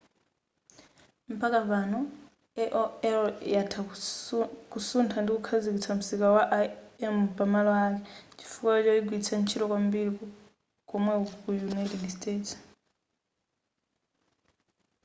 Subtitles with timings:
[1.33, 2.63] mpaka panopa
[3.09, 3.81] aol yatha
[4.71, 6.43] kusutha ndi kukhazikitsa msika wa
[7.05, 8.01] im pa malo ake
[8.37, 10.09] chifukwa choyigwiritsa ntchito kwambiri
[10.89, 12.49] komweko ku united states